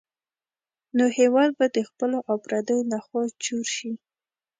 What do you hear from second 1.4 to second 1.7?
به